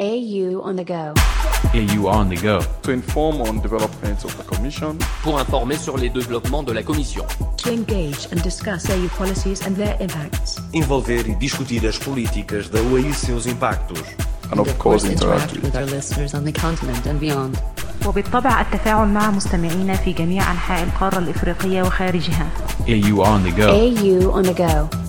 AU 0.00 0.60
on 0.60 0.74
the 0.74 0.82
go. 0.82 1.14
AU 1.72 2.08
on 2.08 2.28
the 2.28 2.34
go. 2.42 2.58
To 2.82 2.90
inform 2.90 3.40
on 3.42 3.60
developments 3.60 4.24
of 4.24 4.36
the 4.36 4.42
Commission. 4.42 4.98
Pour 5.22 5.38
informer 5.38 5.76
sur 5.76 5.96
les 5.96 6.08
développements 6.08 6.64
de 6.64 6.72
la 6.72 6.82
Commission. 6.82 7.24
To 7.58 7.70
engage 7.70 8.26
and 8.32 8.42
discuss 8.42 8.90
AU 8.90 9.06
policies 9.16 9.64
and 9.64 9.76
their 9.76 9.96
impacts. 10.00 10.58
Envolver 10.72 11.28
e 11.28 11.36
discutir 11.36 11.86
as 11.86 11.96
políticas 11.96 12.68
da 12.68 12.80
UE 12.80 13.08
e 13.08 13.14
seus 13.14 13.46
impactos. 13.46 14.02
And 14.50 14.58
of 14.58 14.76
course 14.78 15.04
interact 15.04 15.62
with 15.62 15.76
our 15.76 15.86
listeners 15.86 16.34
on 16.34 16.42
the 16.42 16.52
continent 16.52 17.06
and 17.06 17.20
beyond. 17.20 17.56
وبالطبع 18.06 18.60
التفاعل 18.60 19.08
مع 19.08 19.30
مستمعينا 19.30 19.94
في 19.94 20.12
جميع 20.12 20.50
أنحاء 20.50 20.82
القارة 20.82 21.18
الإفريقية 21.18 21.82
وخارجها. 21.82 22.46
AU 22.88 23.22
on 23.22 23.44
the 23.44 23.52
go. 23.52 23.70
AU 23.70 24.32
on 24.32 24.42
the 24.42 24.54
go. 24.54 25.03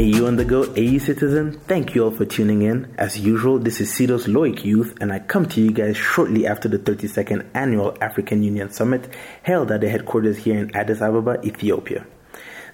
AU 0.00 0.26
on 0.26 0.36
the 0.36 0.46
go, 0.46 0.62
AU 0.62 0.96
citizen, 0.96 1.60
thank 1.68 1.94
you 1.94 2.04
all 2.04 2.10
for 2.10 2.24
tuning 2.24 2.62
in. 2.62 2.90
As 2.96 3.20
usual, 3.20 3.58
this 3.58 3.82
is 3.82 3.92
CIDO's 3.92 4.26
Loic 4.26 4.64
Youth, 4.64 4.96
and 4.98 5.12
I 5.12 5.18
come 5.18 5.44
to 5.48 5.60
you 5.60 5.72
guys 5.72 5.94
shortly 5.94 6.46
after 6.46 6.70
the 6.70 6.78
32nd 6.78 7.44
Annual 7.52 7.98
African 8.00 8.42
Union 8.42 8.70
Summit 8.70 9.12
held 9.42 9.70
at 9.70 9.82
the 9.82 9.90
headquarters 9.90 10.38
here 10.38 10.58
in 10.58 10.74
Addis 10.74 11.02
Ababa, 11.02 11.44
Ethiopia. 11.44 12.06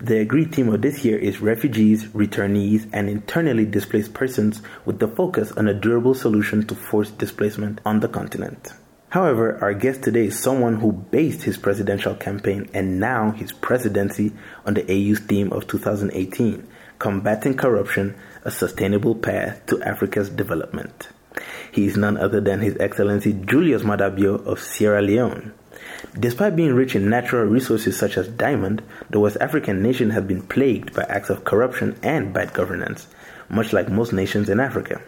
The 0.00 0.20
agreed 0.20 0.54
theme 0.54 0.68
of 0.68 0.82
this 0.82 1.04
year 1.04 1.18
is 1.18 1.40
refugees, 1.40 2.04
returnees, 2.10 2.88
and 2.92 3.10
internally 3.10 3.64
displaced 3.64 4.14
persons 4.14 4.62
with 4.84 5.00
the 5.00 5.08
focus 5.08 5.50
on 5.50 5.66
a 5.66 5.74
durable 5.74 6.14
solution 6.14 6.64
to 6.68 6.76
forced 6.76 7.18
displacement 7.18 7.80
on 7.84 7.98
the 7.98 8.08
continent. 8.08 8.72
However, 9.08 9.58
our 9.60 9.74
guest 9.74 10.04
today 10.04 10.26
is 10.26 10.38
someone 10.38 10.76
who 10.76 10.92
based 10.92 11.42
his 11.42 11.58
presidential 11.58 12.14
campaign 12.14 12.70
and 12.72 13.00
now 13.00 13.32
his 13.32 13.50
presidency 13.50 14.32
on 14.64 14.74
the 14.74 14.84
AU's 14.84 15.18
theme 15.18 15.52
of 15.52 15.66
2018 15.66 16.68
Combating 16.98 17.55
Corruption 17.55 18.14
A 18.45 18.50
Sustainable 18.50 19.14
Path 19.14 19.66
to 19.66 19.82
Africa's 19.82 20.30
Development. 20.30 21.09
He 21.70 21.87
is 21.87 21.96
none 21.96 22.16
other 22.16 22.41
than 22.41 22.60
His 22.60 22.77
Excellency 22.78 23.34
Julius 23.34 23.82
Maada 23.82 24.14
Bio 24.16 24.37
of 24.37 24.62
Sierra 24.62 25.02
Leone. 25.02 25.52
Despite 26.18 26.57
being 26.57 26.73
rich 26.73 26.96
in 26.96 27.10
natural 27.10 27.45
resources 27.45 27.98
such 27.98 28.16
as 28.16 28.29
diamond, 28.29 28.82
the 29.10 29.20
West 29.20 29.37
African 29.43 29.82
nation 29.82 30.09
has 30.10 30.24
been 30.24 30.40
plagued 30.40 30.95
by 30.95 31.02
acts 31.02 31.29
of 31.29 31.45
corruption 31.45 31.98
and 32.02 32.32
bad 32.32 32.54
governance, 32.54 33.09
much 33.51 33.74
like 33.74 33.90
most 33.90 34.15
nations 34.15 34.48
in 34.48 34.59
Africa. 34.59 35.02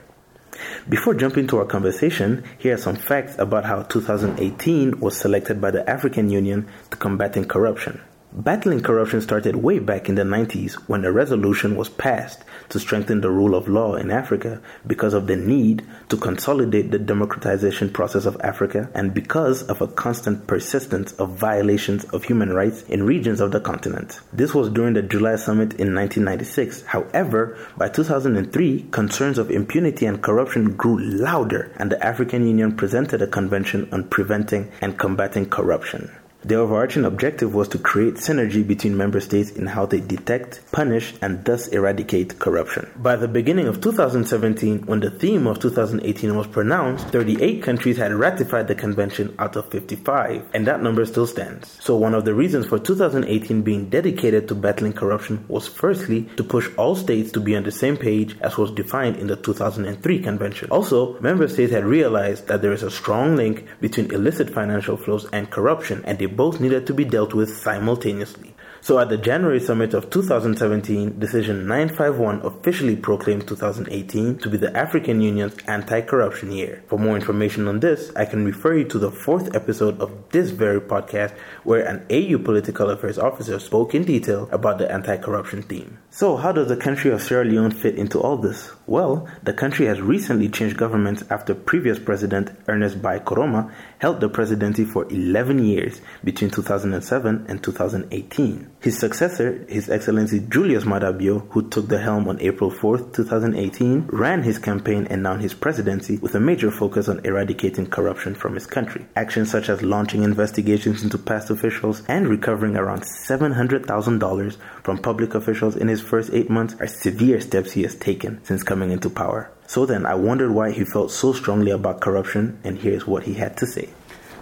Before 0.91 1.15
jumping 1.15 1.47
to 1.47 1.59
our 1.59 1.65
conversation, 1.65 2.45
here 2.59 2.75
are 2.75 2.79
some 2.79 2.97
facts 2.97 3.39
about 3.39 3.65
how 3.65 3.83
2018 3.84 5.01
was 5.01 5.17
selected 5.17 5.59
by 5.59 5.71
the 5.71 5.89
African 5.89 6.29
Union 6.29 6.69
to 6.91 6.99
combating 6.99 7.47
corruption. 7.47 8.03
Battling 8.31 8.83
corruption 8.83 9.23
started 9.23 9.57
way 9.57 9.79
back 9.79 10.11
in 10.11 10.15
the 10.15 10.23
90s 10.23 10.75
when 10.87 11.03
a 11.07 11.11
resolution 11.11 11.77
was 11.77 11.89
passed 11.89 12.45
to 12.69 12.79
strengthen 12.79 13.23
the 13.23 13.31
rule 13.31 13.55
of 13.55 13.69
law 13.69 13.95
in 13.95 14.11
Africa 14.11 14.61
because 14.87 15.15
of 15.15 15.27
the 15.27 15.34
need 15.34 15.83
to 16.11 16.19
consolidate 16.19 16.91
the 16.91 16.99
democratization 16.99 17.89
process 17.89 18.27
of 18.27 18.39
Africa 18.43 18.91
and 18.93 19.15
because 19.15 19.62
of 19.62 19.81
a 19.81 19.89
constant 19.89 20.47
persistence 20.47 21.12
of 21.12 21.39
violations 21.39 22.05
of 22.05 22.25
human 22.25 22.53
rights 22.53 22.83
in 22.83 23.03
regions 23.03 23.41
of 23.41 23.51
the 23.51 23.61
continent. 23.61 24.21
This 24.31 24.55
was 24.55 24.69
during 24.69 24.93
the 24.93 25.03
July 25.03 25.37
summit 25.37 25.73
in 25.81 25.95
1996. 25.95 26.83
However, 26.83 27.56
by 27.79 27.89
2003, 27.89 28.89
concerns 28.91 29.39
of 29.39 29.51
impunity 29.51 30.05
and 30.05 30.23
corruption 30.23 30.77
grew 30.77 30.99
louder 31.01 31.73
and 31.77 31.91
the 31.91 32.05
African 32.05 32.47
Union 32.47 32.77
presented 32.77 33.23
a 33.23 33.27
convention 33.27 33.89
on 33.91 34.05
preventing 34.05 34.71
and 34.83 34.99
combating 34.99 35.49
corruption. 35.49 36.11
The 36.44 36.55
overarching 36.55 37.05
objective 37.05 37.53
was 37.53 37.67
to 37.69 37.78
create 37.78 38.14
synergy 38.14 38.64
between 38.64 38.97
member 38.97 39.19
states 39.19 39.50
in 39.50 39.67
how 39.67 39.86
they 39.86 40.00
detect, 40.00 40.61
punish, 40.70 41.12
and 41.20 41.44
thus 41.44 41.67
eradicate 41.69 42.39
corruption. 42.39 42.89
By 42.97 43.17
the 43.17 43.27
beginning 43.27 43.67
of 43.67 43.81
2017, 43.81 44.86
when 44.86 45.00
the 45.00 45.11
theme 45.11 45.48
of 45.48 45.59
2018 45.59 46.36
was 46.36 46.47
pronounced, 46.47 47.09
38 47.09 47.61
countries 47.61 47.97
had 47.97 48.12
ratified 48.12 48.69
the 48.69 48.77
convention 48.77 49.34
out 49.41 49.56
of 49.56 49.69
55, 49.70 50.44
and 50.55 50.64
that 50.69 50.81
number 50.81 51.05
still 51.06 51.27
stands. 51.27 51.77
So, 51.83 51.97
one 51.97 52.14
of 52.14 52.25
the 52.25 52.34
reasons 52.34 52.66
for 52.66 52.78
2018 52.78 53.62
being 53.62 53.89
dedicated 53.91 54.47
to 54.47 54.54
battling 54.54 54.93
corruption 54.93 55.44
was 55.48 55.66
firstly 55.66 56.22
to 56.37 56.44
push 56.44 56.69
all 56.77 56.94
states 56.94 57.32
to 57.32 57.41
be 57.41 57.56
on 57.56 57.65
the 57.65 57.72
same 57.72 57.97
page 57.97 58.37
as 58.43 58.56
was 58.56 58.71
defined 58.71 59.16
in 59.16 59.27
the 59.27 59.37
2003 59.37 60.22
convention. 60.22 60.71
Also, 60.71 61.19
member 61.19 61.48
states 61.48 61.72
had 61.72 61.84
realized 61.84 62.47
that 62.47 62.62
there 62.62 62.72
is 62.72 62.84
a 62.84 62.91
strong 62.93 63.34
link 63.34 63.66
between 63.81 64.12
illicit 64.12 64.50
financial 64.50 64.97
flows 64.97 65.28
and 65.32 65.50
corruption, 65.50 66.04
and 66.04 66.16
they 66.19 66.28
both 66.28 66.61
needed 66.61 66.87
to 66.87 66.94
be 66.94 67.05
dealt 67.05 67.34
with 67.34 67.56
simultaneously. 67.56 68.55
So 68.81 68.99
at 68.99 69.09
the 69.09 69.19
January 69.19 69.61
summit 69.61 69.93
of 69.93 70.09
2017, 70.09 71.19
Decision 71.19 71.66
951 71.66 72.41
officially 72.43 72.97
proclaimed 72.97 73.47
2018 73.47 74.39
to 74.39 74.49
be 74.49 74.56
the 74.56 74.75
African 74.77 75.21
Union's 75.21 75.56
anti-corruption 75.66 76.53
year. 76.53 76.83
For 76.87 76.99
more 76.99 77.16
information 77.16 77.69
on 77.69 77.81
this, 77.81 78.12
I 78.15 78.25
can 78.25 78.44
refer 78.44 78.77
you 78.77 78.84
to 78.84 78.99
the 78.99 79.11
fourth 79.11 79.55
episode 79.55 80.00
of 80.00 80.12
this 80.31 80.50
very 80.50 80.81
podcast 80.81 81.34
where 81.65 81.84
an 81.84 82.06
AU 82.11 82.39
political 82.39 82.91
affairs 82.91 83.19
officer 83.19 83.59
spoke 83.59 83.94
in 83.94 84.05
detail 84.05 84.49
about 84.53 84.78
the 84.78 84.91
anti-corruption 84.91 85.62
theme. 85.62 85.99
So 86.10 86.37
how 86.37 86.53
does 86.53 86.69
the 86.69 86.77
country 86.77 87.10
of 87.10 87.22
Sierra 87.22 87.45
Leone 87.45 87.72
fit 87.72 87.97
into 87.97 88.21
all 88.21 88.37
this? 88.37 88.72
Well, 88.87 89.28
the 89.43 89.53
country 89.53 89.87
has 89.87 90.00
recently 90.00 90.49
changed 90.49 90.77
governments 90.77 91.25
after 91.31 91.55
previous 91.55 91.99
president 91.99 92.50
Ernest 92.66 93.03
Bai 93.03 93.19
Koroma 93.19 93.72
held 93.99 94.21
the 94.21 94.28
presidency 94.28 94.84
for 94.84 95.05
11 95.12 95.65
years 95.65 96.00
between 96.25 96.50
2007 96.50 97.47
and 97.49 97.62
2018. 97.62 98.68
His 98.81 98.97
successor, 98.97 99.65
His 99.69 99.91
Excellency 99.91 100.39
Julius 100.39 100.84
Maada 100.84 101.11
Bio, 101.12 101.41
who 101.50 101.69
took 101.69 101.89
the 101.89 101.99
helm 101.99 102.28
on 102.28 102.41
April 102.41 102.71
4, 102.71 103.11
2018, 103.11 104.06
ran 104.12 104.44
his 104.44 104.61
campaign 104.61 105.05
and 105.11 105.21
now 105.21 105.34
his 105.34 105.53
presidency 105.53 106.19
with 106.19 106.37
a 106.37 106.41
major 106.41 106.71
focus 106.71 107.09
on 107.09 107.19
eradicating 107.25 107.87
corruption 107.87 108.37
from 108.37 108.55
his 108.55 108.69
country. 108.69 109.05
Actions 109.16 109.50
such 109.50 109.69
as 109.69 109.83
launching 109.83 110.22
investigations 110.22 111.03
into 111.03 111.19
past 111.19 111.50
officials 111.50 112.05
and 112.06 112.28
recovering 112.28 112.77
around 112.77 113.03
$700,000 113.03 114.56
from 114.84 114.99
public 114.99 115.34
officials 115.34 115.75
in 115.75 115.89
his 115.89 116.00
first 116.00 116.31
eight 116.33 116.49
months 116.49 116.77
are 116.78 116.87
severe 116.87 117.41
steps 117.41 117.72
he 117.72 117.83
has 117.83 117.97
taken 117.97 118.39
since 118.45 118.62
coming 118.62 118.93
into 118.93 119.10
power. 119.10 119.50
So 119.66 119.87
then, 119.87 120.06
I 120.06 120.15
wondered 120.15 120.53
why 120.53 120.71
he 120.71 120.84
felt 120.84 121.10
so 121.10 121.33
strongly 121.33 121.72
about 121.72 122.00
corruption, 122.00 122.60
and 122.62 122.78
here's 122.78 123.09
what 123.09 123.25
he 123.25 123.34
had 123.34 123.56
to 123.56 123.66
say. 123.66 123.89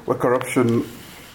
Well, 0.04 0.18
corruption 0.18 0.86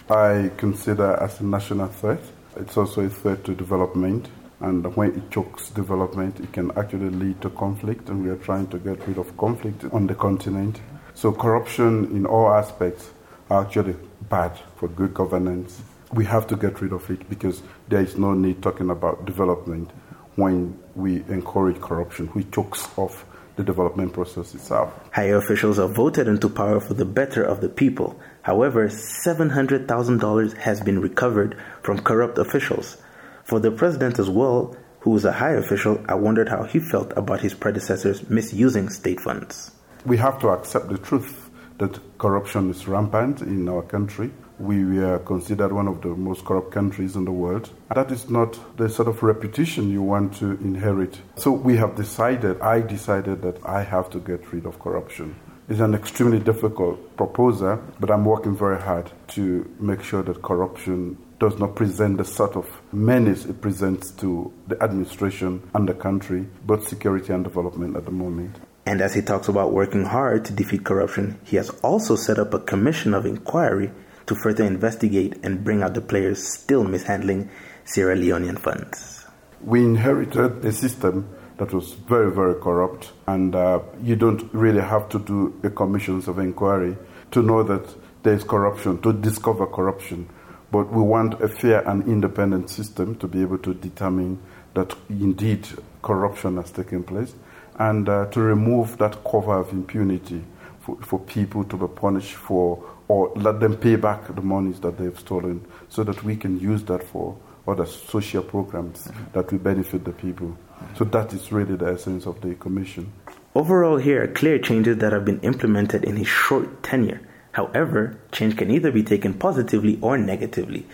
I 0.08 0.52
consider 0.56 1.14
as 1.20 1.40
a 1.40 1.44
national 1.44 1.88
threat. 1.88 2.20
It's 2.56 2.76
also 2.76 3.02
a 3.02 3.08
threat 3.08 3.44
to 3.44 3.54
development, 3.54 4.28
and 4.60 4.94
when 4.94 5.12
it 5.16 5.30
chokes 5.30 5.70
development, 5.70 6.38
it 6.40 6.52
can 6.52 6.70
actually 6.78 7.10
lead 7.10 7.40
to 7.42 7.50
conflict, 7.50 8.08
and 8.08 8.22
we 8.22 8.30
are 8.30 8.36
trying 8.36 8.66
to 8.68 8.78
get 8.78 9.06
rid 9.08 9.18
of 9.18 9.36
conflict 9.36 9.84
on 9.92 10.06
the 10.06 10.14
continent. 10.14 10.80
So, 11.14 11.32
corruption 11.32 12.04
in 12.16 12.26
all 12.26 12.52
aspects 12.52 13.10
are 13.50 13.62
actually 13.64 13.96
bad 14.28 14.52
for 14.76 14.88
good 14.88 15.14
governance. 15.14 15.82
We 16.12 16.24
have 16.26 16.46
to 16.48 16.56
get 16.56 16.80
rid 16.80 16.92
of 16.92 17.10
it 17.10 17.28
because 17.28 17.62
there 17.88 18.02
is 18.02 18.18
no 18.18 18.34
need 18.34 18.62
talking 18.62 18.90
about 18.90 19.24
development 19.24 19.90
when 20.36 20.78
we 20.94 21.24
encourage 21.28 21.80
corruption, 21.80 22.26
which 22.28 22.50
chokes 22.50 22.86
off 22.96 23.24
the 23.56 23.62
development 23.62 24.12
process 24.12 24.54
itself. 24.54 24.92
Higher 25.12 25.36
officials 25.36 25.78
are 25.78 25.88
voted 25.88 26.28
into 26.28 26.48
power 26.48 26.80
for 26.80 26.94
the 26.94 27.04
better 27.04 27.42
of 27.42 27.60
the 27.60 27.68
people. 27.68 28.18
However, 28.42 28.88
$700,000 28.88 30.56
has 30.58 30.80
been 30.80 31.00
recovered 31.00 31.56
from 31.82 32.00
corrupt 32.00 32.38
officials. 32.38 32.96
For 33.44 33.60
the 33.60 33.70
president 33.70 34.18
as 34.18 34.30
well, 34.30 34.76
who 35.00 35.10
was 35.10 35.24
a 35.24 35.32
high 35.32 35.52
official, 35.52 36.04
I 36.08 36.14
wondered 36.14 36.48
how 36.48 36.62
he 36.62 36.78
felt 36.78 37.12
about 37.16 37.40
his 37.40 37.54
predecessors 37.54 38.28
misusing 38.30 38.88
state 38.88 39.20
funds. 39.20 39.72
We 40.06 40.16
have 40.18 40.38
to 40.40 40.48
accept 40.48 40.88
the 40.88 40.98
truth 40.98 41.50
that 41.78 41.98
corruption 42.18 42.70
is 42.70 42.86
rampant 42.86 43.42
in 43.42 43.68
our 43.68 43.82
country. 43.82 44.30
We 44.62 44.84
were 44.84 45.18
considered 45.18 45.72
one 45.72 45.88
of 45.88 46.02
the 46.02 46.10
most 46.10 46.44
corrupt 46.44 46.70
countries 46.70 47.16
in 47.16 47.24
the 47.24 47.32
world. 47.32 47.68
That 47.92 48.12
is 48.12 48.30
not 48.30 48.76
the 48.76 48.88
sort 48.88 49.08
of 49.08 49.20
reputation 49.24 49.90
you 49.90 50.02
want 50.02 50.36
to 50.36 50.52
inherit. 50.52 51.18
So 51.34 51.50
we 51.50 51.76
have 51.78 51.96
decided, 51.96 52.60
I 52.60 52.80
decided 52.80 53.42
that 53.42 53.58
I 53.66 53.82
have 53.82 54.08
to 54.10 54.20
get 54.20 54.52
rid 54.52 54.64
of 54.66 54.78
corruption. 54.78 55.34
It's 55.68 55.80
an 55.80 55.94
extremely 55.96 56.38
difficult 56.38 57.16
proposal, 57.16 57.82
but 57.98 58.08
I'm 58.08 58.24
working 58.24 58.56
very 58.56 58.80
hard 58.80 59.10
to 59.34 59.68
make 59.80 60.04
sure 60.04 60.22
that 60.22 60.42
corruption 60.42 61.18
does 61.40 61.58
not 61.58 61.74
present 61.74 62.18
the 62.18 62.24
sort 62.24 62.54
of 62.54 62.70
menace 62.92 63.44
it 63.46 63.60
presents 63.60 64.12
to 64.12 64.52
the 64.68 64.80
administration 64.80 65.68
and 65.74 65.88
the 65.88 65.94
country, 65.94 66.46
both 66.64 66.86
security 66.86 67.32
and 67.32 67.42
development 67.42 67.96
at 67.96 68.04
the 68.04 68.12
moment. 68.12 68.60
And 68.86 69.00
as 69.00 69.14
he 69.14 69.22
talks 69.22 69.48
about 69.48 69.72
working 69.72 70.04
hard 70.04 70.44
to 70.44 70.52
defeat 70.52 70.84
corruption, 70.84 71.38
he 71.44 71.56
has 71.56 71.70
also 71.82 72.14
set 72.14 72.38
up 72.38 72.52
a 72.54 72.58
commission 72.58 73.14
of 73.14 73.26
inquiry 73.26 73.90
to 74.32 74.40
further 74.40 74.64
investigate 74.64 75.34
and 75.42 75.62
bring 75.62 75.82
out 75.82 75.92
the 75.92 76.00
players 76.00 76.42
still 76.42 76.84
mishandling 76.84 77.50
Sierra 77.84 78.16
Leonean 78.16 78.58
funds. 78.58 79.26
We 79.62 79.84
inherited 79.84 80.64
a 80.64 80.72
system 80.72 81.28
that 81.58 81.72
was 81.72 81.92
very, 81.92 82.30
very 82.32 82.54
corrupt, 82.54 83.12
and 83.26 83.54
uh, 83.54 83.80
you 84.02 84.16
don't 84.16 84.52
really 84.54 84.80
have 84.80 85.08
to 85.10 85.18
do 85.18 85.60
a 85.62 85.70
commissions 85.70 86.28
of 86.28 86.38
inquiry 86.38 86.96
to 87.32 87.42
know 87.42 87.62
that 87.62 87.84
there 88.22 88.32
is 88.32 88.42
corruption, 88.42 89.02
to 89.02 89.12
discover 89.12 89.66
corruption. 89.66 90.28
But 90.70 90.90
we 90.90 91.02
want 91.02 91.42
a 91.42 91.48
fair 91.48 91.86
and 91.86 92.02
independent 92.08 92.70
system 92.70 93.16
to 93.16 93.28
be 93.28 93.42
able 93.42 93.58
to 93.58 93.74
determine 93.74 94.40
that 94.72 94.96
indeed 95.10 95.68
corruption 96.00 96.56
has 96.56 96.70
taken 96.70 97.04
place 97.04 97.34
and 97.78 98.08
uh, 98.08 98.26
to 98.26 98.40
remove 98.40 98.96
that 98.96 99.22
cover 99.24 99.58
of 99.58 99.70
impunity 99.72 100.42
for, 100.80 100.96
for 101.02 101.20
people 101.20 101.64
to 101.64 101.76
be 101.76 101.86
punished 101.86 102.34
for 102.34 102.82
or 103.12 103.30
let 103.36 103.60
them 103.60 103.76
pay 103.76 103.94
back 103.94 104.34
the 104.34 104.40
monies 104.40 104.80
that 104.80 104.96
they've 104.96 105.18
stolen 105.18 105.60
so 105.90 106.02
that 106.02 106.24
we 106.24 106.34
can 106.34 106.58
use 106.58 106.82
that 106.84 107.02
for 107.04 107.36
other 107.68 107.84
social 107.84 108.42
programs 108.42 109.06
that 109.34 109.52
will 109.52 109.58
benefit 109.58 110.02
the 110.06 110.12
people. 110.12 110.56
So 110.96 111.04
that 111.04 111.34
is 111.34 111.52
really 111.52 111.76
the 111.76 111.92
essence 111.92 112.24
of 112.24 112.40
the 112.40 112.54
commission. 112.54 113.12
Overall, 113.54 113.98
here 113.98 114.22
are 114.22 114.28
clear 114.28 114.58
changes 114.58 114.96
that 114.96 115.12
have 115.12 115.26
been 115.26 115.40
implemented 115.40 116.04
in 116.04 116.16
his 116.16 116.26
short 116.26 116.82
tenure. 116.82 117.20
However, 117.52 118.18
change 118.32 118.56
can 118.56 118.70
either 118.70 118.90
be 118.90 119.02
taken 119.02 119.34
positively 119.34 119.98
or 120.00 120.16
negatively. 120.16 120.86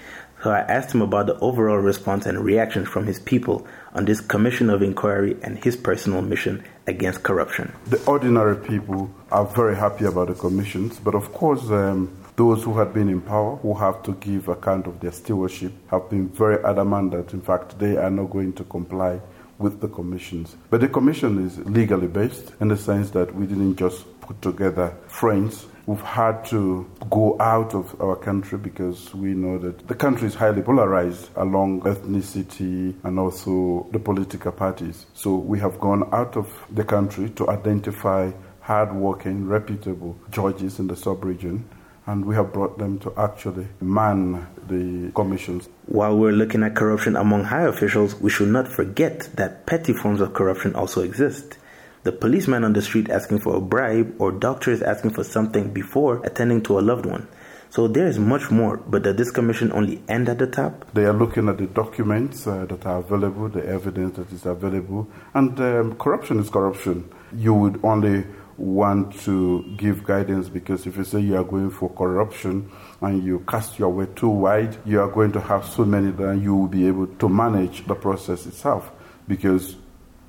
So 0.42 0.50
I 0.50 0.60
asked 0.60 0.94
him 0.94 1.02
about 1.02 1.26
the 1.26 1.36
overall 1.40 1.78
response 1.78 2.24
and 2.26 2.38
reaction 2.38 2.84
from 2.84 3.06
his 3.06 3.18
people 3.18 3.66
on 3.94 4.04
this 4.04 4.20
commission 4.20 4.70
of 4.70 4.82
inquiry 4.82 5.36
and 5.42 5.58
his 5.58 5.76
personal 5.76 6.22
mission 6.22 6.62
against 6.86 7.24
corruption. 7.24 7.72
The 7.86 8.02
ordinary 8.06 8.56
people 8.56 9.10
are 9.32 9.44
very 9.44 9.74
happy 9.74 10.04
about 10.04 10.28
the 10.28 10.34
commissions, 10.34 11.00
but 11.00 11.16
of 11.16 11.32
course, 11.32 11.68
um, 11.70 12.16
those 12.36 12.62
who 12.62 12.78
had 12.78 12.94
been 12.94 13.08
in 13.08 13.20
power, 13.20 13.56
who 13.56 13.74
have 13.74 14.00
to 14.04 14.12
give 14.14 14.46
account 14.46 14.86
of 14.86 15.00
their 15.00 15.10
stewardship, 15.10 15.72
have 15.90 16.08
been 16.08 16.28
very 16.28 16.62
adamant 16.64 17.10
that, 17.10 17.32
in 17.32 17.40
fact, 17.40 17.76
they 17.80 17.96
are 17.96 18.10
not 18.10 18.30
going 18.30 18.52
to 18.52 18.64
comply 18.64 19.20
with 19.58 19.80
the 19.80 19.88
commissions. 19.88 20.54
But 20.70 20.80
the 20.80 20.88
commission 20.88 21.44
is 21.44 21.58
legally 21.58 22.06
based 22.06 22.52
in 22.60 22.68
the 22.68 22.76
sense 22.76 23.10
that 23.10 23.34
we 23.34 23.46
didn't 23.46 23.74
just 23.74 24.20
put 24.20 24.40
together 24.40 24.94
friends 25.08 25.66
We've 25.88 26.02
had 26.02 26.44
to 26.50 26.86
go 27.08 27.40
out 27.40 27.74
of 27.74 27.98
our 27.98 28.14
country 28.14 28.58
because 28.58 29.14
we 29.14 29.32
know 29.32 29.56
that 29.56 29.88
the 29.88 29.94
country 29.94 30.28
is 30.28 30.34
highly 30.34 30.60
polarized 30.60 31.30
along 31.34 31.80
ethnicity 31.80 32.94
and 33.04 33.18
also 33.18 33.88
the 33.90 33.98
political 33.98 34.52
parties. 34.52 35.06
So 35.14 35.36
we 35.36 35.58
have 35.60 35.80
gone 35.80 36.06
out 36.12 36.36
of 36.36 36.46
the 36.70 36.84
country 36.84 37.30
to 37.30 37.48
identify 37.48 38.32
hardworking, 38.60 39.46
reputable 39.48 40.18
judges 40.30 40.78
in 40.78 40.88
the 40.88 40.96
sub-region 40.96 41.66
and 42.04 42.26
we 42.26 42.34
have 42.34 42.52
brought 42.52 42.76
them 42.76 42.98
to 42.98 43.14
actually 43.16 43.66
man 43.80 44.46
the 44.68 45.10
commissions. 45.12 45.70
While 45.86 46.18
we're 46.18 46.32
looking 46.32 46.64
at 46.64 46.76
corruption 46.76 47.16
among 47.16 47.44
high 47.44 47.64
officials, 47.64 48.14
we 48.14 48.28
should 48.28 48.48
not 48.48 48.68
forget 48.68 49.30
that 49.36 49.64
petty 49.64 49.94
forms 49.94 50.20
of 50.20 50.34
corruption 50.34 50.74
also 50.74 51.00
exist 51.00 51.56
the 52.02 52.12
policeman 52.12 52.64
on 52.64 52.72
the 52.72 52.82
street 52.82 53.10
asking 53.10 53.40
for 53.40 53.56
a 53.56 53.60
bribe, 53.60 54.14
or 54.18 54.32
doctors 54.32 54.82
asking 54.82 55.10
for 55.10 55.24
something 55.24 55.72
before 55.72 56.24
attending 56.24 56.62
to 56.62 56.78
a 56.78 56.80
loved 56.80 57.06
one. 57.06 57.28
So 57.70 57.86
there 57.86 58.06
is 58.06 58.18
much 58.18 58.50
more, 58.50 58.78
but 58.78 59.02
does 59.02 59.16
this 59.16 59.30
commission 59.30 59.70
only 59.72 60.02
end 60.08 60.28
at 60.28 60.38
the 60.38 60.46
top? 60.46 60.90
They 60.94 61.04
are 61.04 61.12
looking 61.12 61.48
at 61.48 61.58
the 61.58 61.66
documents 61.66 62.46
uh, 62.46 62.64
that 62.64 62.86
are 62.86 62.98
available, 63.00 63.48
the 63.50 63.66
evidence 63.66 64.16
that 64.16 64.32
is 64.32 64.46
available, 64.46 65.06
and 65.34 65.58
um, 65.60 65.96
corruption 65.96 66.38
is 66.40 66.48
corruption. 66.48 67.10
You 67.34 67.52
would 67.52 67.84
only 67.84 68.24
want 68.56 69.14
to 69.20 69.62
give 69.76 70.02
guidance 70.04 70.48
because 70.48 70.86
if 70.86 70.96
you 70.96 71.04
say 71.04 71.20
you 71.20 71.36
are 71.36 71.44
going 71.44 71.70
for 71.70 71.88
corruption 71.90 72.70
and 73.00 73.22
you 73.22 73.38
cast 73.46 73.78
your 73.78 73.90
way 73.90 74.06
too 74.16 74.28
wide, 74.28 74.76
you 74.84 75.00
are 75.00 75.08
going 75.08 75.30
to 75.32 75.40
have 75.40 75.64
so 75.64 75.84
many 75.84 76.10
that 76.10 76.38
you 76.38 76.56
will 76.56 76.68
be 76.68 76.86
able 76.86 77.06
to 77.06 77.28
manage 77.28 77.86
the 77.86 77.94
process 77.94 78.46
itself 78.46 78.90
because 79.28 79.76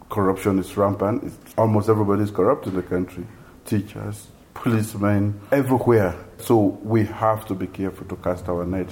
corruption 0.09 0.59
is 0.59 0.75
rampant. 0.75 1.23
It's, 1.23 1.55
almost 1.57 1.89
everybody 1.89 2.23
is 2.23 2.31
corrupt 2.31 2.67
in 2.67 2.75
the 2.75 2.83
country 2.83 3.25
teachers, 3.69 4.27
policemen, 4.55 5.39
everywhere. 5.51 6.15
So 6.39 6.79
we 6.83 7.05
have 7.05 7.45
to 7.47 7.53
be 7.53 7.67
careful 7.67 8.07
to 8.07 8.15
cast 8.15 8.49
our 8.49 8.65
net. 8.65 8.87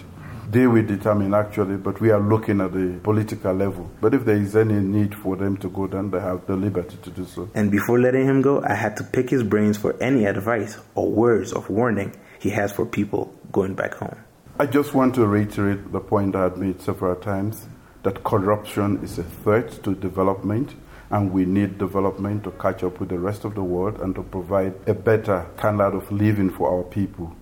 They 0.50 0.68
will 0.68 0.86
determine 0.86 1.34
actually, 1.34 1.78
but 1.78 2.00
we 2.00 2.12
are 2.12 2.22
looking 2.22 2.62
at 2.62 2.72
the 2.72 3.00
political 3.04 3.54
level. 3.54 3.90
But 4.00 4.14
if 4.14 4.24
there 4.24 4.38
is 4.38 4.56
any 4.56 4.76
need 4.76 5.14
for 5.16 5.36
them 5.36 5.58
to 5.58 5.70
go, 5.70 5.88
then 5.88 6.10
they 6.10 6.20
have 6.20 6.46
the 6.46 6.56
liberty 6.56 6.98
to 7.02 7.10
do 7.10 7.26
so. 7.26 7.50
And 7.54 7.70
before 7.70 8.00
letting 8.00 8.26
him 8.26 8.42
go, 8.42 8.64
I 8.64 8.76
had 8.76 8.96
to 8.98 9.04
pick 9.04 9.30
his 9.30 9.44
brains 9.44 9.78
for 9.78 9.96
any 10.02 10.26
advice 10.26 10.78
or 10.96 11.12
words 11.12 11.52
of 11.52 11.70
warning 11.70 12.16
he 12.40 12.52
has 12.52 12.72
for 12.72 12.86
people 12.86 13.34
going 13.52 13.74
back 13.74 13.96
home. 13.96 14.16
I 14.60 14.68
just 14.68 14.94
want 14.94 15.16
to 15.16 15.26
reiterate 15.28 15.92
the 15.92 16.00
point 16.00 16.36
I 16.36 16.44
had 16.44 16.58
made 16.58 16.82
several 16.82 17.16
times 17.16 17.68
that 18.04 18.24
corruption 18.24 19.04
is 19.04 19.20
a 19.20 19.24
threat 19.24 19.84
to 19.84 19.96
development 19.96 20.76
and 21.10 21.32
we 21.32 21.46
need 21.46 21.78
development 21.78 22.44
to 22.44 22.52
catch 22.52 22.84
up 22.84 23.00
with 23.00 23.10
the 23.10 23.20
rest 23.20 23.46
of 23.46 23.56
the 23.56 23.64
world 23.64 24.00
and 24.02 24.16
to 24.16 24.24
provide 24.24 24.74
a 24.88 24.94
better 24.94 25.46
standard 25.58 25.94
of 25.94 26.12
living 26.12 26.50
for 26.50 26.70
our 26.70 26.84
people. 26.84 27.36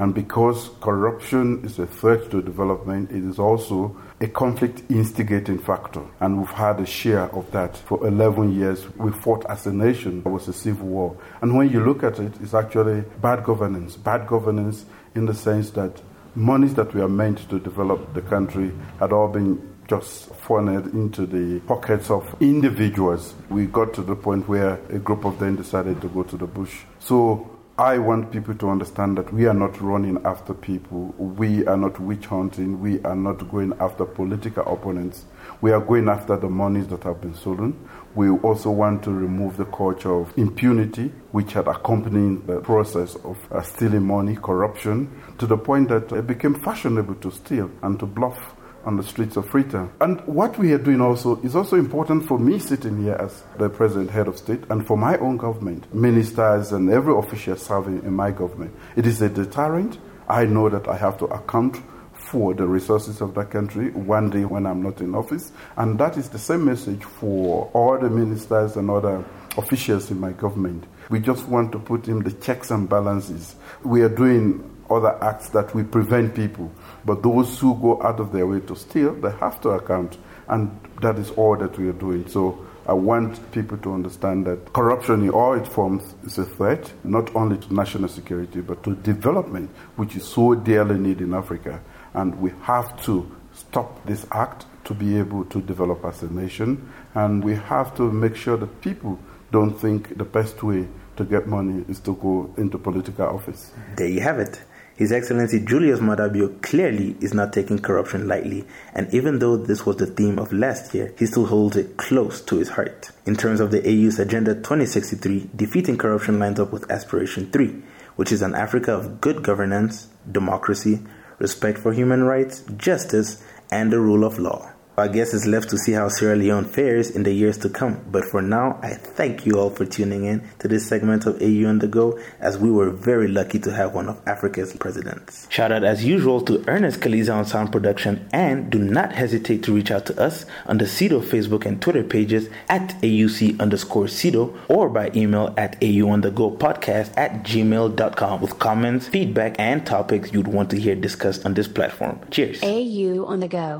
And 0.00 0.14
because 0.14 0.70
corruption 0.80 1.64
is 1.64 1.80
a 1.80 1.86
threat 1.86 2.30
to 2.30 2.40
development, 2.40 3.10
it 3.10 3.24
is 3.24 3.40
also 3.40 3.96
a 4.20 4.28
conflict 4.28 4.82
instigating 4.88 5.58
factor. 5.58 6.02
And 6.20 6.38
we've 6.38 6.48
had 6.50 6.78
a 6.78 6.86
share 6.86 7.24
of 7.34 7.50
that 7.50 7.76
for 7.76 8.06
11 8.06 8.54
years. 8.54 8.88
We 8.96 9.10
fought 9.10 9.44
as 9.46 9.66
a 9.66 9.72
nation. 9.72 10.22
It 10.24 10.28
was 10.28 10.46
a 10.46 10.52
civil 10.52 10.86
war. 10.86 11.16
And 11.42 11.56
when 11.56 11.70
you 11.70 11.84
look 11.84 12.04
at 12.04 12.20
it, 12.20 12.32
it's 12.40 12.54
actually 12.54 13.02
bad 13.20 13.42
governance. 13.42 13.96
Bad 13.96 14.28
governance 14.28 14.84
in 15.16 15.26
the 15.26 15.34
sense 15.34 15.70
that 15.70 16.00
monies 16.36 16.74
that 16.74 16.94
were 16.94 17.08
meant 17.08 17.48
to 17.50 17.58
develop 17.58 18.14
the 18.14 18.22
country 18.22 18.70
had 19.00 19.12
all 19.12 19.26
been 19.26 19.67
just 19.88 20.34
funneled 20.34 20.92
into 20.92 21.26
the 21.26 21.60
pockets 21.60 22.10
of 22.10 22.36
individuals. 22.40 23.34
We 23.48 23.66
got 23.66 23.94
to 23.94 24.02
the 24.02 24.14
point 24.14 24.46
where 24.46 24.74
a 24.90 24.98
group 24.98 25.24
of 25.24 25.38
them 25.38 25.56
decided 25.56 26.00
to 26.02 26.08
go 26.08 26.22
to 26.24 26.36
the 26.36 26.46
bush. 26.46 26.82
So 27.00 27.58
I 27.78 27.96
want 27.98 28.30
people 28.30 28.54
to 28.56 28.68
understand 28.68 29.16
that 29.16 29.32
we 29.32 29.46
are 29.46 29.54
not 29.54 29.80
running 29.80 30.20
after 30.26 30.52
people. 30.52 31.14
We 31.16 31.64
are 31.66 31.76
not 31.76 31.98
witch 32.00 32.26
hunting. 32.26 32.80
We 32.80 33.00
are 33.02 33.14
not 33.14 33.48
going 33.50 33.72
after 33.80 34.04
political 34.04 34.64
opponents. 34.70 35.24
We 35.60 35.70
are 35.72 35.80
going 35.80 36.08
after 36.08 36.36
the 36.36 36.48
monies 36.48 36.88
that 36.88 37.04
have 37.04 37.20
been 37.20 37.34
stolen. 37.34 37.88
We 38.14 38.30
also 38.30 38.70
want 38.70 39.04
to 39.04 39.12
remove 39.12 39.56
the 39.56 39.64
culture 39.66 40.12
of 40.12 40.36
impunity, 40.36 41.12
which 41.30 41.52
had 41.52 41.68
accompanied 41.68 42.46
the 42.46 42.60
process 42.60 43.14
of 43.24 43.38
uh, 43.52 43.62
stealing 43.62 44.04
money, 44.04 44.36
corruption, 44.36 45.22
to 45.38 45.46
the 45.46 45.56
point 45.56 45.88
that 45.88 46.10
it 46.12 46.26
became 46.26 46.54
fashionable 46.54 47.14
to 47.14 47.30
steal 47.30 47.70
and 47.82 47.98
to 48.00 48.06
bluff 48.06 48.56
on 48.84 48.96
the 48.96 49.02
streets 49.02 49.36
of 49.36 49.48
Freetown. 49.48 49.92
And 50.00 50.20
what 50.26 50.58
we 50.58 50.72
are 50.72 50.78
doing 50.78 51.00
also 51.00 51.40
is 51.42 51.54
also 51.54 51.76
important 51.76 52.26
for 52.26 52.38
me 52.38 52.58
sitting 52.58 53.02
here 53.02 53.14
as 53.14 53.42
the 53.58 53.68
president, 53.68 54.10
head 54.10 54.28
of 54.28 54.38
state, 54.38 54.62
and 54.70 54.86
for 54.86 54.96
my 54.96 55.16
own 55.18 55.36
government, 55.36 55.92
ministers, 55.94 56.72
and 56.72 56.88
every 56.90 57.16
official 57.16 57.56
serving 57.56 58.02
in 58.04 58.14
my 58.14 58.30
government. 58.30 58.74
It 58.96 59.06
is 59.06 59.20
a 59.22 59.28
deterrent. 59.28 59.98
I 60.28 60.44
know 60.44 60.68
that 60.68 60.88
I 60.88 60.96
have 60.96 61.18
to 61.18 61.26
account 61.26 61.82
for 62.18 62.52
the 62.52 62.66
resources 62.66 63.20
of 63.20 63.34
that 63.34 63.50
country 63.50 63.90
one 63.90 64.28
day 64.28 64.44
when 64.44 64.66
I'm 64.66 64.82
not 64.82 65.00
in 65.00 65.14
office. 65.14 65.52
And 65.76 65.98
that 65.98 66.16
is 66.16 66.28
the 66.28 66.38
same 66.38 66.64
message 66.64 67.02
for 67.04 67.70
all 67.72 67.98
the 67.98 68.10
ministers 68.10 68.76
and 68.76 68.90
other 68.90 69.24
officials 69.56 70.10
in 70.10 70.20
my 70.20 70.32
government. 70.32 70.84
We 71.10 71.20
just 71.20 71.46
want 71.48 71.72
to 71.72 71.78
put 71.78 72.06
in 72.08 72.22
the 72.22 72.32
checks 72.32 72.70
and 72.70 72.88
balances. 72.88 73.56
We 73.82 74.02
are 74.02 74.08
doing 74.08 74.77
other 74.90 75.22
acts 75.22 75.50
that 75.50 75.74
will 75.74 75.84
prevent 75.84 76.34
people 76.34 76.70
but 77.08 77.22
those 77.22 77.58
who 77.58 77.74
go 77.76 78.02
out 78.02 78.20
of 78.20 78.32
their 78.32 78.46
way 78.46 78.60
to 78.60 78.76
steal, 78.76 79.14
they 79.14 79.30
have 79.40 79.62
to 79.62 79.70
account. 79.70 80.18
And 80.46 80.78
that 81.00 81.18
is 81.18 81.30
all 81.30 81.56
that 81.56 81.78
we 81.78 81.88
are 81.88 81.94
doing. 81.94 82.28
So 82.28 82.66
I 82.86 82.92
want 82.92 83.50
people 83.50 83.78
to 83.78 83.94
understand 83.94 84.46
that 84.46 84.74
corruption 84.74 85.22
in 85.22 85.30
all 85.30 85.54
its 85.54 85.70
forms 85.70 86.14
is 86.24 86.36
a 86.36 86.44
threat, 86.44 86.92
not 87.04 87.34
only 87.34 87.56
to 87.56 87.74
national 87.74 88.10
security, 88.10 88.60
but 88.60 88.82
to 88.84 88.94
development, 88.96 89.70
which 89.96 90.16
is 90.16 90.28
so 90.28 90.54
dearly 90.54 90.98
needed 90.98 91.22
in 91.22 91.32
Africa. 91.32 91.80
And 92.12 92.38
we 92.42 92.52
have 92.62 93.02
to 93.04 93.30
stop 93.54 94.04
this 94.04 94.26
act 94.30 94.66
to 94.84 94.92
be 94.92 95.18
able 95.18 95.46
to 95.46 95.62
develop 95.62 96.04
as 96.04 96.22
a 96.22 96.30
nation. 96.30 96.92
And 97.14 97.42
we 97.42 97.54
have 97.54 97.96
to 97.96 98.10
make 98.12 98.36
sure 98.36 98.58
that 98.58 98.82
people 98.82 99.18
don't 99.50 99.72
think 99.72 100.18
the 100.18 100.24
best 100.24 100.62
way 100.62 100.88
to 101.16 101.24
get 101.24 101.46
money 101.46 101.86
is 101.88 102.00
to 102.00 102.14
go 102.16 102.52
into 102.58 102.78
political 102.78 103.26
office. 103.26 103.72
There 103.96 104.08
you 104.08 104.20
have 104.20 104.38
it. 104.38 104.60
His 104.98 105.12
Excellency 105.12 105.60
Julius 105.60 106.00
Maada 106.00 106.28
Bio 106.28 106.48
clearly 106.60 107.16
is 107.20 107.32
not 107.32 107.52
taking 107.52 107.78
corruption 107.78 108.26
lightly, 108.26 108.64
and 108.92 109.08
even 109.14 109.38
though 109.38 109.56
this 109.56 109.86
was 109.86 109.94
the 109.94 110.06
theme 110.06 110.40
of 110.40 110.52
last 110.52 110.92
year, 110.92 111.14
he 111.16 111.24
still 111.24 111.46
holds 111.46 111.76
it 111.76 111.96
close 111.96 112.40
to 112.40 112.56
his 112.56 112.70
heart. 112.70 113.12
In 113.24 113.36
terms 113.36 113.60
of 113.60 113.70
the 113.70 113.78
AU's 113.78 114.18
Agenda 114.18 114.56
2063, 114.56 115.50
defeating 115.54 115.98
corruption 115.98 116.40
lines 116.40 116.58
up 116.58 116.72
with 116.72 116.90
Aspiration 116.90 117.48
3, 117.52 117.80
which 118.16 118.32
is 118.32 118.42
an 118.42 118.56
Africa 118.56 118.92
of 118.92 119.20
good 119.20 119.44
governance, 119.44 120.08
democracy, 120.32 120.98
respect 121.38 121.78
for 121.78 121.92
human 121.92 122.24
rights, 122.24 122.64
justice, 122.76 123.40
and 123.70 123.92
the 123.92 124.00
rule 124.00 124.24
of 124.24 124.40
law. 124.40 124.72
I 124.98 125.08
guess 125.08 125.32
it's 125.32 125.46
left 125.46 125.70
to 125.70 125.78
see 125.78 125.92
how 125.92 126.08
Sierra 126.08 126.34
Leone 126.34 126.64
fares 126.64 127.10
in 127.10 127.22
the 127.22 127.32
years 127.32 127.56
to 127.58 127.68
come. 127.68 128.04
But 128.10 128.24
for 128.24 128.42
now, 128.42 128.80
I 128.82 128.94
thank 128.94 129.46
you 129.46 129.58
all 129.58 129.70
for 129.70 129.84
tuning 129.84 130.24
in 130.24 130.48
to 130.58 130.66
this 130.66 130.88
segment 130.88 131.24
of 131.24 131.40
AU 131.40 131.68
on 131.68 131.78
the 131.78 131.86
Go, 131.86 132.18
as 132.40 132.58
we 132.58 132.70
were 132.70 132.90
very 132.90 133.28
lucky 133.28 133.60
to 133.60 133.72
have 133.72 133.94
one 133.94 134.08
of 134.08 134.20
Africa's 134.26 134.74
presidents. 134.74 135.46
Shout 135.50 135.70
out 135.70 135.84
as 135.84 136.04
usual 136.04 136.40
to 136.42 136.64
Ernest 136.66 137.00
Kaliza 137.00 137.34
on 137.34 137.44
sound 137.44 137.70
production, 137.70 138.28
and 138.32 138.70
do 138.70 138.78
not 138.78 139.12
hesitate 139.12 139.62
to 139.64 139.72
reach 139.72 139.90
out 139.90 140.06
to 140.06 140.20
us 140.20 140.44
on 140.66 140.78
the 140.78 140.84
CIDO 140.86 141.20
Facebook 141.22 141.64
and 141.64 141.80
Twitter 141.80 142.02
pages 142.02 142.48
at 142.68 143.00
AUC 143.00 143.60
underscore 143.60 144.06
CIDO 144.06 144.58
or 144.68 144.88
by 144.88 145.10
email 145.14 145.54
at 145.56 145.76
AU 145.82 146.08
on 146.08 146.22
the 146.22 146.30
Go 146.30 146.50
podcast 146.50 147.16
at 147.16 147.44
gmail.com 147.44 148.40
with 148.40 148.58
comments, 148.58 149.06
feedback, 149.06 149.54
and 149.58 149.86
topics 149.86 150.32
you'd 150.32 150.48
want 150.48 150.70
to 150.70 150.80
hear 150.80 150.96
discussed 150.96 151.46
on 151.46 151.54
this 151.54 151.68
platform. 151.68 152.20
Cheers. 152.30 152.62
AU 152.62 153.24
on 153.24 153.40
the 153.40 153.48
go. 153.48 153.78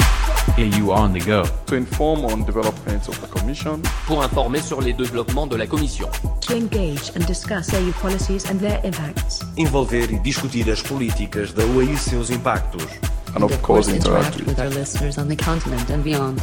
AU 0.56 0.90
on 0.90 1.07
on 1.08 1.14
the 1.18 1.24
go. 1.24 1.42
to 1.66 1.74
inform 1.76 2.24
on 2.26 2.44
developments 2.44 3.08
of 3.08 3.18
the 3.20 3.26
Commission, 3.28 3.80
pour 4.06 4.22
informer 4.22 4.60
sur 4.60 4.80
les 4.80 4.92
développements 4.92 5.46
de 5.46 5.56
la 5.56 5.66
Commission, 5.66 6.08
To 6.40 6.54
engage 6.54 7.10
and 7.16 7.24
discuss 7.26 7.72
AU 7.74 7.92
policies 8.02 8.44
and 8.50 8.58
their 8.60 8.80
impacts. 8.84 9.40
Envolver 9.56 10.10
e 10.12 10.18
discutir 10.18 10.70
as 10.70 10.82
políticas 10.82 11.52
da 11.54 11.64
UAE 11.64 11.92
e 11.92 11.96
seus 11.96 12.30
impactos. 12.30 12.86
and 13.34 13.44
of 13.44 13.52
course 13.62 13.88
interact 13.88 14.36
interact 14.40 14.48
with 14.48 14.58
our 14.58 14.70
listeners 14.70 15.18
on 15.18 15.28
the 15.28 15.36
continent 15.36 15.90
and 15.90 16.02
beyond. 16.02 16.40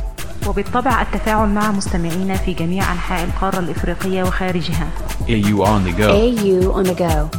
وبالطبع 0.48 1.02
التفاعل 1.02 1.50
مع 1.50 1.72
مستمعينا 1.72 2.36
في 2.38 2.54
جميع 2.54 2.92
أنحاء 2.92 3.24
القارة 3.24 3.60
الإفريقية 3.60 4.24
وخارجها 4.24 4.88
AU 5.28 5.64
on 5.64 5.84
the 5.86 5.94
go. 5.98 6.10
AU 6.12 6.72
on 6.80 6.84
the 6.84 6.96
go. 6.96 7.30